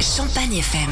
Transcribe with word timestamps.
Champagne 0.00 0.56
FM. 0.58 0.90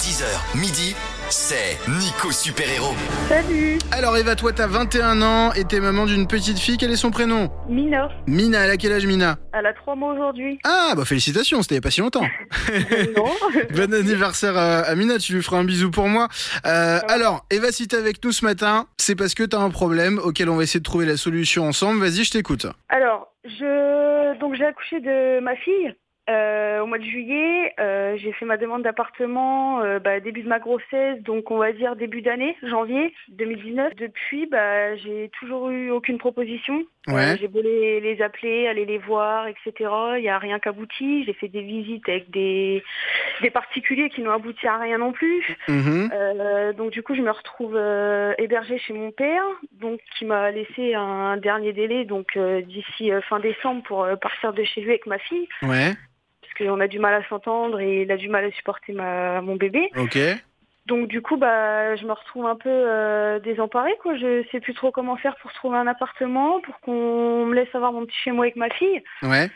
10h, 0.00 0.58
midi, 0.58 0.94
c'est 1.30 1.78
Nico 1.88 2.30
Super 2.32 2.68
Héros. 2.68 2.94
Salut, 3.28 3.78
Alors 3.92 4.16
Eva, 4.16 4.34
toi 4.34 4.52
t'as 4.52 4.66
21 4.66 5.22
ans 5.22 5.52
et 5.52 5.64
t'es 5.64 5.80
maman 5.80 6.04
d'une 6.04 6.26
petite 6.26 6.58
fille, 6.58 6.76
quel 6.76 6.90
est 6.90 6.96
son 6.96 7.10
prénom? 7.10 7.50
Mina. 7.68 8.08
Mina, 8.26 8.64
elle 8.64 8.70
a 8.70 8.76
quel 8.76 8.92
âge 8.92 9.06
Mina? 9.06 9.36
Elle 9.52 9.66
a 9.66 9.72
trois 9.72 9.94
mois 9.94 10.12
aujourd'hui. 10.14 10.58
Ah 10.64 10.94
bah 10.96 11.04
félicitations, 11.04 11.62
c'était 11.62 11.76
il 11.76 11.78
y 11.78 11.78
a 11.78 11.82
pas 11.82 11.90
si 11.90 12.00
longtemps. 12.00 12.26
non 13.16 13.30
bon 13.74 13.94
anniversaire 13.94 14.56
à, 14.58 14.80
à 14.80 14.94
Mina, 14.94 15.18
tu 15.18 15.34
lui 15.34 15.42
feras 15.42 15.58
un 15.58 15.64
bisou 15.64 15.90
pour 15.90 16.08
moi. 16.08 16.28
Euh, 16.66 16.98
alors 17.08 17.46
Eva, 17.50 17.70
si 17.72 17.86
t'es 17.88 17.96
avec 17.96 18.22
nous 18.24 18.32
ce 18.32 18.44
matin, 18.44 18.86
c'est 18.98 19.14
parce 19.14 19.34
que 19.34 19.44
t'as 19.44 19.60
un 19.60 19.70
problème 19.70 20.18
auquel 20.18 20.48
on 20.50 20.56
va 20.56 20.64
essayer 20.64 20.80
de 20.80 20.84
trouver 20.84 21.06
la 21.06 21.16
solution 21.16 21.66
ensemble. 21.66 22.00
Vas-y, 22.00 22.24
je 22.24 22.32
t'écoute. 22.32 22.66
Alors, 22.88 23.32
je 23.44 24.38
donc 24.40 24.54
j'ai 24.56 24.64
accouché 24.66 25.00
de 25.00 25.40
ma 25.40 25.54
fille 25.56 25.94
euh, 26.28 26.80
au 26.80 26.86
mois 26.86 26.98
de 26.98 27.04
juillet. 27.04 27.72
Euh, 27.80 28.16
j'ai 28.18 28.32
fait 28.32 28.44
ma 28.44 28.56
demande 28.56 28.82
d'appartement 28.82 29.80
euh, 29.80 29.98
bah, 29.98 30.20
début 30.20 30.42
de 30.42 30.48
ma 30.48 30.58
grossesse, 30.58 31.22
donc 31.22 31.50
on 31.50 31.56
va 31.56 31.72
dire 31.72 31.96
début 31.96 32.20
d'année, 32.20 32.56
janvier 32.62 33.14
2019. 33.30 33.94
Depuis, 33.96 34.46
bah, 34.46 34.94
j'ai 34.96 35.30
toujours 35.38 35.70
eu 35.70 35.90
aucune 35.90 36.18
proposition. 36.18 36.84
Ouais. 37.06 37.38
J'ai 37.40 37.48
beau 37.48 37.62
les, 37.62 38.00
les 38.00 38.20
appeler, 38.20 38.68
aller 38.68 38.84
les 38.84 38.98
voir, 38.98 39.46
etc. 39.46 39.72
Il 40.16 40.22
n'y 40.22 40.28
a 40.28 40.38
rien 40.38 40.58
qu'abouti. 40.58 41.24
J'ai 41.24 41.32
fait 41.32 41.48
des 41.48 41.62
visites 41.62 42.06
avec 42.06 42.30
des, 42.30 42.82
des 43.40 43.50
particuliers 43.50 44.10
qui 44.10 44.20
n'ont 44.20 44.32
abouti 44.32 44.66
à 44.66 44.76
rien 44.76 44.98
non 44.98 45.12
plus. 45.12 45.56
Mhm. 45.68 46.10
Donc 46.76 46.90
du 46.90 47.02
coup, 47.02 47.14
je 47.14 47.22
me 47.22 47.30
retrouve 47.30 47.80
hébergée 48.38 48.78
chez 48.78 48.92
mon 48.92 49.10
père, 49.10 49.42
donc 49.80 50.00
qui 50.18 50.26
m'a 50.26 50.50
laissé 50.50 50.94
un 50.94 51.38
dernier 51.38 51.72
délai, 51.72 52.04
donc 52.04 52.38
d'ici 52.38 53.10
fin 53.28 53.40
décembre 53.40 53.82
pour 53.84 54.06
partir 54.20 54.52
de 54.52 54.62
chez 54.64 54.82
lui 54.82 54.90
avec 54.90 55.06
ma 55.06 55.18
fille, 55.18 55.48
Ouais, 55.62 55.92
qu'on 56.58 56.80
a 56.80 56.88
du 56.88 56.98
mal 56.98 57.14
à 57.14 57.26
s'entendre 57.28 57.80
et 57.80 58.02
il 58.02 58.12
a 58.12 58.16
du 58.16 58.28
mal 58.28 58.44
à 58.44 58.50
supporter 58.50 58.92
ma, 58.92 59.40
mon 59.40 59.56
bébé. 59.56 59.90
ok. 59.96 60.18
Donc 60.86 61.06
du 61.06 61.20
coup, 61.20 61.36
bah, 61.36 61.96
je 61.96 62.06
me 62.06 62.12
retrouve 62.12 62.46
un 62.46 62.56
peu 62.56 62.70
euh, 62.70 63.38
désemparée, 63.40 63.94
quoi. 64.02 64.16
Je 64.16 64.42
sais 64.50 64.58
plus 64.58 64.72
trop 64.72 64.90
comment 64.90 65.16
faire 65.16 65.36
pour 65.42 65.52
trouver 65.52 65.76
un 65.76 65.86
appartement, 65.86 66.60
pour 66.62 66.80
qu'on 66.80 67.44
me 67.44 67.54
laisse 67.54 67.72
avoir 67.74 67.92
mon 67.92 68.06
petit 68.06 68.16
chez 68.24 68.32
moi 68.32 68.46
avec 68.46 68.56
ma 68.56 68.70
fille. 68.70 69.02
Ouais. 69.22 69.50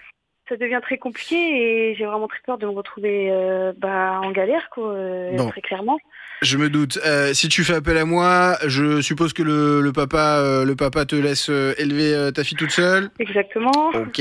Ça 0.48 0.56
devient 0.56 0.80
très 0.82 0.98
compliqué 0.98 1.36
et 1.36 1.94
j'ai 1.94 2.04
vraiment 2.04 2.26
très 2.28 2.40
peur 2.44 2.58
de 2.58 2.66
me 2.66 2.72
retrouver 2.72 3.28
euh, 3.30 3.72
bah, 3.78 4.20
en 4.22 4.32
galère, 4.32 4.68
quoi, 4.70 4.92
euh, 4.92 5.36
Bon. 5.36 5.48
très 5.48 5.60
clairement. 5.60 5.98
Je 6.42 6.56
me 6.58 6.68
doute. 6.68 6.98
Euh, 7.06 7.32
si 7.32 7.48
tu 7.48 7.62
fais 7.62 7.74
appel 7.74 7.96
à 7.96 8.04
moi, 8.04 8.58
je 8.66 9.00
suppose 9.00 9.32
que 9.32 9.44
le, 9.44 9.80
le 9.80 9.92
papa, 9.92 10.38
euh, 10.40 10.64
le 10.64 10.74
papa 10.74 11.04
te 11.04 11.14
laisse 11.14 11.48
euh, 11.48 11.72
élever 11.78 12.12
euh, 12.12 12.32
ta 12.32 12.42
fille 12.42 12.56
toute 12.58 12.72
seule. 12.72 13.10
Exactement. 13.20 13.70
Ok. 13.94 14.20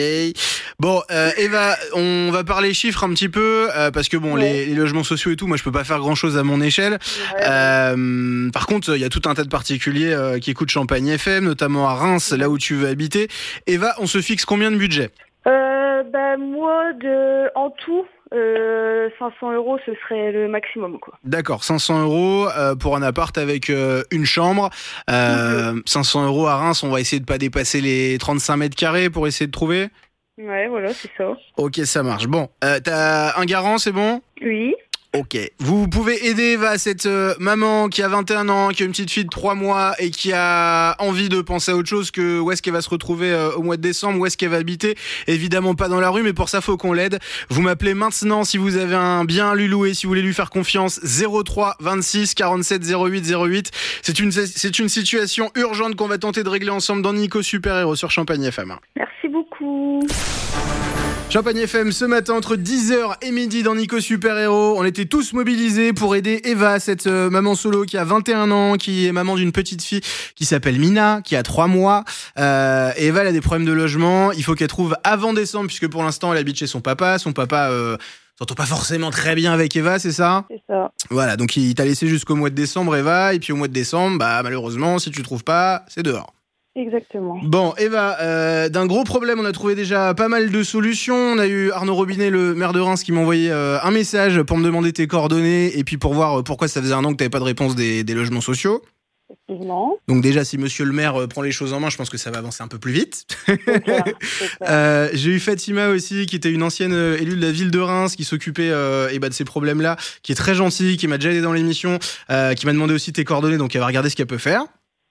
Bon, 0.80 1.02
euh, 1.09 1.31
Eva, 1.38 1.75
on 1.95 2.30
va 2.31 2.44
parler 2.44 2.75
chiffres 2.75 3.03
un 3.03 3.09
petit 3.09 3.27
peu 3.30 3.69
euh, 3.75 3.89
parce 3.89 4.08
que 4.08 4.17
bon, 4.17 4.36
Ouais. 4.36 4.42
les, 4.42 4.66
les 4.67 4.75
logements 4.75 5.03
sociaux 5.03 5.31
et 5.31 5.36
tout, 5.36 5.47
moi, 5.47 5.58
je 5.58 5.64
peux 5.64 5.72
pas 5.72 5.83
faire 5.83 5.97
grand 5.97 6.14
chose 6.14 6.38
à 6.38 6.44
mon 6.44 6.61
échelle. 6.61 6.94
Ouais. 7.33 7.44
Euh, 7.49 8.52
par 8.52 8.67
contre, 8.67 8.95
il 8.95 9.02
y 9.02 9.05
a 9.05 9.09
tout 9.09 9.23
un 9.25 9.33
tas 9.33 9.44
de 9.44 9.49
particuliers 9.49 10.14
euh, 10.14 10.38
qui 10.38 10.52
écoutent 10.52 10.69
Champagne 10.69 11.08
FM, 11.08 11.45
notamment 11.45 11.89
à 11.89 11.95
Reims, 11.95 12.31
là 12.38 12.49
où 12.49 12.59
tu 12.59 12.75
veux 12.75 12.88
habiter. 12.88 13.30
Eva, 13.66 13.95
on 13.97 14.05
se 14.05 14.22
fixe 14.22 14.45
combien 14.45 14.69
de 14.69 14.77
budget? 14.77 15.09
Euh, 15.47 16.03
bah, 16.03 16.38
moi, 16.38 16.94
de, 16.94 17.50
en 17.56 17.72
tout, 17.72 18.06
euh, 18.34 19.09
500 19.20 19.53
euros, 19.53 19.78
ce 19.86 19.92
serait 19.95 20.31
le 20.31 20.48
maximum, 20.48 21.00
quoi. 21.00 21.16
D'accord, 21.23 21.64
500 21.64 22.03
euros 22.03 22.48
euh, 22.50 22.75
pour 22.75 22.95
un 22.95 23.02
appart 23.02 23.36
avec 23.38 23.70
euh, 23.70 24.03
une 24.11 24.25
chambre. 24.25 24.70
Euh, 25.09 25.81
500 25.86 26.25
euros 26.25 26.48
à 26.48 26.56
Reims, 26.58 26.83
on 26.83 26.89
va 26.89 27.00
essayer 27.02 27.20
de 27.20 27.25
pas 27.25 27.38
dépasser 27.38 27.81
les 27.81 28.17
35 28.20 28.58
mètres 28.58 28.75
carrés 28.75 29.09
pour 29.09 29.28
essayer 29.28 29.48
de 29.48 29.52
trouver? 29.52 29.88
Ouais, 30.38 30.67
voilà, 30.67 30.94
c'est 30.94 31.09
ça. 31.17 31.33
Ok, 31.58 31.78
ça 31.86 32.03
marche. 32.03 32.28
Bon, 32.28 32.50
euh, 32.64 32.80
t'as 32.83 33.39
un 33.39 33.45
garant, 33.45 33.78
c'est 33.78 33.92
bon? 33.92 34.22
Oui. 34.42 34.76
Ok. 35.14 35.38
Vous 35.59 35.90
pouvez 35.90 36.28
aider 36.28 36.54
Eva, 36.54 36.78
cette 36.78 37.06
euh, 37.06 37.34
maman 37.38 37.90
qui 37.90 38.02
a 38.02 38.08
21 38.08 38.48
ans, 38.48 38.70
qui 38.70 38.84
a 38.84 38.86
une 38.86 38.94
petite 38.94 39.12
fille 39.12 39.26
de 39.26 39.30
3 39.30 39.56
mois 39.56 39.94
et 40.00 40.09
qui 40.09 40.31
a 40.31 40.95
envie 41.00 41.28
de 41.28 41.42
penser 41.42 41.73
à 41.73 41.76
autre 41.76 41.89
chose 41.89 42.11
que 42.11 42.39
où 42.39 42.49
est-ce 42.49 42.61
qu'elle 42.61 42.72
va 42.72 42.82
se 42.82 42.89
retrouver 42.89 43.30
euh, 43.30 43.52
au 43.52 43.61
mois 43.61 43.76
de 43.76 43.82
décembre, 43.82 44.20
où 44.20 44.26
est-ce 44.26 44.38
qu'elle 44.38 44.52
va 44.52 44.55
habiter. 44.55 44.95
Évidemment 45.27 45.76
pas 45.76 45.89
dans 45.89 46.00
la 46.00 46.10
rue, 46.10 46.23
mais 46.23 46.32
pour 46.32 46.48
ça 46.48 46.61
faut 46.61 46.77
qu'on 46.77 46.94
l'aide. 46.94 47.20
Vous 47.50 47.61
m'appelez 47.61 47.94
maintenant 47.94 48.45
si 48.45 48.58
vous 48.58 48.77
avez 48.77 48.95
un 48.95 49.26
bien 49.26 49.52
à 49.52 49.55
lui 49.55 49.67
louer, 49.67 49.94
si 49.94 50.05
vous 50.05 50.11
voulez 50.11 50.21
lui 50.21 50.33
faire 50.33 50.50
confiance. 50.50 51.02
03 51.04 51.76
26 51.82 52.33
47 52.33 52.82
08 52.89 53.36
08. 53.36 53.71
C'est 54.04 54.17
une 54.17 54.32
c'est 54.32 54.80
une 54.80 54.88
situation 54.88 55.52
urgente 55.55 55.98
qu'on 55.98 56.08
va 56.08 56.20
tenter 56.20 56.44
de 56.44 56.50
régler 56.50 56.70
ensemble 56.70 57.02
dans 57.02 57.11
Nico 57.11 57.42
Super 57.42 57.77
Héros 57.77 57.98
sur 57.98 58.11
Champagne 58.11 58.44
FM. 58.44 58.76
Merci 58.95 59.27
beaucoup. 59.27 60.00
Champagne 61.31 61.59
FM 61.59 61.93
ce 61.93 62.03
matin 62.03 62.33
entre 62.33 62.58
10h 62.58 63.15
et 63.21 63.31
midi 63.31 63.64
dans 63.64 63.73
Nico 63.73 64.02
Super 64.02 64.37
Héros. 64.37 64.75
On 64.77 64.83
était 64.83 65.05
tous 65.05 65.31
mobilisés 65.31 65.93
pour 65.93 66.17
aider 66.17 66.42
Eva, 66.43 66.77
cette 66.81 67.08
euh, 67.08 67.30
maman 67.30 67.55
solo 67.55 67.86
qui 67.86 67.97
a 67.97 68.03
21 68.03 68.52
ans, 68.52 68.75
qui 68.75 69.08
est 69.08 69.14
maman 69.14 69.37
d'une 69.37 69.53
petite 69.53 69.81
fille 69.81 70.02
qui 70.36 70.43
s'appelle 70.43 70.77
Mina, 70.77 71.21
qui 71.23 71.37
a 71.37 71.43
3 71.43 71.67
mois. 71.67 72.03
Euh, 72.37 72.91
Eva 72.97 73.21
elle 73.21 73.27
a 73.27 73.31
des 73.31 73.39
problèmes 73.39 73.65
de 73.65 73.71
logement. 73.71 74.33
Il 74.33 74.43
faut 74.43 74.55
qu'elle 74.55 74.67
trouve 74.67 74.97
avant 75.05 75.31
décembre 75.31 75.67
puisque 75.67 75.87
pour 75.87 76.03
l'instant 76.03 76.33
elle 76.33 76.37
habite 76.37 76.58
chez 76.58 76.67
son 76.67 76.81
papa. 76.81 77.17
Son 77.17 77.31
papa 77.31 77.70
euh, 77.70 77.95
s'entend 78.37 78.55
pas 78.55 78.65
forcément 78.65 79.09
très 79.09 79.33
bien 79.33 79.53
avec 79.53 79.73
Eva, 79.77 79.99
c'est 79.99 80.11
ça? 80.11 80.43
C'est 80.49 80.61
ça. 80.67 80.91
Voilà, 81.11 81.37
donc 81.37 81.55
il 81.55 81.73
t'a 81.75 81.86
laissé 81.86 82.08
jusqu'au 82.09 82.36
mois 82.36 82.49
de 82.49 82.55
décembre 82.55 82.93
Eva. 82.97 83.33
Et 83.33 83.39
puis 83.39 83.53
au 83.53 83.55
mois 83.55 83.70
de 83.70 83.73
décembre, 83.73 84.17
bah 84.17 84.43
malheureusement 84.43 84.99
si 84.99 85.11
tu 85.11 85.23
trouves 85.23 85.45
pas, 85.45 85.86
c'est 85.87 86.03
dehors. 86.03 86.33
Exactement. 86.76 87.37
Bon, 87.43 87.73
Eva, 87.77 88.17
euh, 88.21 88.70
d'un 88.70 88.86
gros 88.86 89.04
problème, 89.04 89.39
on 89.42 89.45
a 89.45 89.52
trouvé 89.52 89.76
déjà 89.76 90.14
pas 90.14 90.30
mal 90.30 90.52
de 90.52 90.64
solutions. 90.64 91.15
On 91.15 91.37
a 91.37 91.48
eu 91.48 91.70
Arnaud 91.71 91.95
Robinet, 91.95 92.30
le 92.30 92.55
maire 92.55 92.71
de 92.71 92.80
Reims, 92.80 93.04
qui 93.04 93.11
m'a 93.11 93.20
envoyé 93.20 93.52
euh, 93.52 93.77
un 93.82 93.92
message 93.92 94.42
pour 94.43 94.58
me 94.58 94.64
demander 94.64 94.93
tes 94.93 95.05
coordonnées 95.05 95.77
et 95.77 95.83
puis 95.83 95.98
pour 95.98 96.14
voir 96.14 96.39
euh, 96.39 96.43
pourquoi 96.43 96.70
ça 96.70 96.82
faisait 96.82 96.93
un 96.93 97.04
an 97.04 97.11
que 97.11 97.17
t'avais 97.17 97.30
pas 97.30 97.39
de 97.39 97.43
réponse 97.43 97.76
des, 97.76 98.05
des 98.05 98.14
logements 98.14 98.39
sociaux. 98.39 98.82
Effectivement. 99.30 99.98
Donc 100.08 100.21
déjà, 100.21 100.43
si 100.45 100.58
Monsieur 100.58 100.86
le 100.86 100.92
maire 100.92 101.27
prend 101.30 101.42
les 101.42 101.52
choses 101.52 101.73
en 101.73 101.80
main, 101.80 101.89
je 101.89 101.98
pense 101.98 102.09
que 102.09 102.17
ça 102.17 102.32
va 102.32 102.37
avancer 102.39 102.64
un 102.64 102.67
peu 102.67 102.80
plus 102.80 102.92
vite. 102.93 103.26
Euh, 104.64 105.09
J'ai 105.14 105.32
eu 105.32 105.39
Fatima 105.39 105.89
aussi, 105.89 106.26
qui 106.26 106.36
était 106.36 106.52
une 106.52 106.64
ancienne 106.64 106.93
élue 106.93 107.36
de 107.36 107.42
la 107.42 107.52
ville 107.52 107.71
de 107.71 107.80
Reims, 107.80 108.15
qui 108.15 108.23
s'occupait 108.23 108.70
euh, 108.70 109.09
eh 109.11 109.20
ben, 109.20 109.30
de 109.30 109.33
ces 109.33 109.43
problèmes-là, 109.43 109.98
qui 110.21 110.32
est 110.32 110.36
très 110.36 110.53
gentille, 110.53 110.98
qui 110.98 111.08
m'a 111.08 111.17
déjà 111.17 111.32
aidé 111.32 111.42
dans 111.42 111.53
l'émission, 111.53 111.98
euh, 112.30 112.53
qui 112.53 112.65
m'a 112.65 112.73
demandé 112.73 112.93
aussi 112.93 113.11
tes 113.11 113.23
coordonnées, 113.23 113.58
donc 113.58 113.76
elle 113.76 113.82
va 113.82 113.88
regarder 113.88 114.09
ce 114.09 114.15
qu'elle 114.15 114.27
peut 114.27 114.38
faire. 114.38 114.64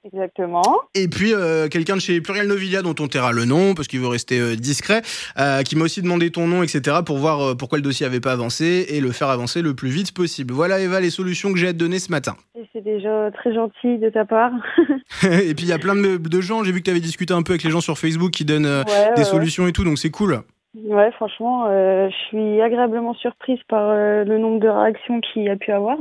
Exactement. 0.05 0.62
Et 0.94 1.09
puis 1.09 1.34
euh, 1.34 1.69
quelqu'un 1.69 1.97
de 1.97 2.00
chez 2.00 2.21
Pluriel 2.22 2.47
Novilia 2.47 2.81
dont 2.81 2.94
on 2.99 3.06
taira 3.06 3.33
le 3.33 3.44
nom 3.44 3.75
parce 3.75 3.87
qu'il 3.87 4.00
veut 4.00 4.09
rester 4.09 4.41
euh, 4.41 4.56
discret, 4.56 5.03
euh, 5.38 5.62
qui 5.62 5.77
m'a 5.77 5.84
aussi 5.84 6.00
demandé 6.00 6.31
ton 6.31 6.47
nom, 6.47 6.62
etc. 6.62 6.99
pour 7.05 7.19
voir 7.19 7.56
pourquoi 7.56 7.77
le 7.77 7.83
dossier 7.83 8.06
avait 8.06 8.21
pas 8.21 8.33
avancé 8.33 8.87
et 8.89 9.00
le 9.00 9.12
faire 9.12 9.28
avancer 9.28 9.60
le 9.60 9.75
plus 9.75 9.91
vite 9.91 10.15
possible. 10.15 10.55
Voilà 10.55 10.81
Eva 10.81 11.00
les 11.00 11.10
solutions 11.10 11.53
que 11.53 11.59
j'ai 11.59 11.69
à 11.69 11.72
te 11.72 11.78
donner 11.78 11.99
ce 11.99 12.10
matin. 12.10 12.34
C'est 12.72 12.83
déjà 12.83 13.31
très 13.33 13.53
gentil 13.53 13.99
de 13.99 14.09
ta 14.09 14.25
part. 14.25 14.53
et 15.22 15.55
puis 15.55 15.65
il 15.65 15.69
y 15.69 15.72
a 15.72 15.78
plein 15.78 15.94
de, 15.94 16.16
de 16.16 16.41
gens, 16.41 16.65
j'ai 16.65 16.72
vu 16.72 16.78
que 16.78 16.84
tu 16.84 16.91
avais 16.91 17.00
discuté 17.00 17.34
un 17.34 17.43
peu 17.43 17.53
avec 17.53 17.62
les 17.62 17.71
gens 17.71 17.83
sur 17.83 17.99
Facebook 17.99 18.31
qui 18.31 18.47
donnent 18.47 18.60
Ouais, 18.60 19.15
des 19.16 19.22
ouais, 19.22 19.25
solutions 19.25 19.66
et 19.66 19.72
tout, 19.72 19.84
donc 19.84 19.99
c'est 19.99 20.10
cool. 20.10 20.41
Ouais, 20.75 21.10
franchement, 21.12 21.66
je 21.69 22.15
suis 22.28 22.60
agréablement 22.60 23.15
surprise 23.15 23.59
par 23.69 23.93
le 23.94 24.39
nombre 24.39 24.60
de 24.60 24.69
réactions 24.69 25.21
qu'il 25.21 25.43
y 25.43 25.50
a 25.50 25.56
pu 25.56 25.72
avoir. 25.72 25.99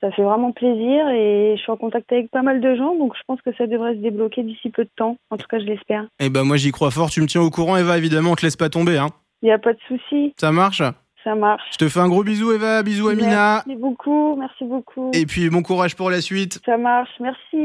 Ça 0.00 0.12
fait 0.12 0.22
vraiment 0.22 0.52
plaisir 0.52 1.08
et 1.08 1.54
je 1.56 1.60
suis 1.60 1.72
en 1.72 1.76
contact 1.76 2.12
avec 2.12 2.30
pas 2.30 2.42
mal 2.42 2.60
de 2.60 2.76
gens, 2.76 2.94
donc 2.94 3.14
je 3.16 3.22
pense 3.26 3.42
que 3.42 3.52
ça 3.56 3.66
devrait 3.66 3.94
se 3.94 4.00
débloquer 4.00 4.44
d'ici 4.44 4.70
peu 4.70 4.84
de 4.84 4.90
temps. 4.96 5.16
En 5.30 5.36
tout 5.36 5.46
cas, 5.48 5.58
je 5.58 5.64
l'espère. 5.64 6.06
Et 6.20 6.30
ben 6.30 6.44
moi 6.44 6.56
j'y 6.56 6.70
crois 6.70 6.90
fort, 6.90 7.10
tu 7.10 7.20
me 7.20 7.26
tiens 7.26 7.42
au 7.42 7.50
courant 7.50 7.76
Eva, 7.76 7.98
évidemment 7.98 8.30
on 8.32 8.34
te 8.36 8.46
laisse 8.46 8.56
pas 8.56 8.68
tomber. 8.68 8.96
Hein. 8.96 9.08
Il 9.42 9.46
n'y 9.46 9.52
a 9.52 9.58
pas 9.58 9.72
de 9.72 9.78
souci, 9.88 10.34
Ça 10.38 10.52
marche? 10.52 10.82
Ça 11.24 11.34
marche. 11.34 11.64
Je 11.72 11.78
te 11.78 11.88
fais 11.88 12.00
un 12.00 12.08
gros 12.08 12.22
bisou 12.22 12.52
Eva, 12.52 12.82
bisous 12.82 13.08
Amina. 13.08 13.62
Merci 13.66 13.80
beaucoup, 13.80 14.36
merci 14.36 14.64
beaucoup. 14.64 15.10
Et 15.14 15.26
puis 15.26 15.50
bon 15.50 15.62
courage 15.62 15.96
pour 15.96 16.10
la 16.10 16.20
suite. 16.20 16.60
Ça 16.64 16.76
marche, 16.76 17.10
merci. 17.20 17.64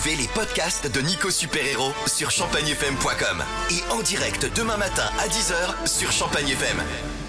Les 0.04 0.28
podcasts 0.28 0.92
de 0.92 1.02
Nico 1.02 1.32
Super 1.32 1.66
Héros 1.66 1.94
sur 2.06 2.30
champagnefm.com 2.30 3.44
et 3.72 3.94
en 3.94 4.02
direct 4.02 4.46
demain 4.54 4.76
matin 4.76 5.10
à 5.18 5.28
10h 5.28 5.88
sur 5.88 6.12
Champagne 6.12 6.50
FM. 6.50 7.25